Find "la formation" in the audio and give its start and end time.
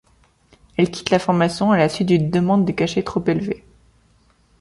1.11-1.71